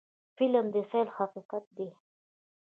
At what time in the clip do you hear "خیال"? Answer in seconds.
0.89-1.07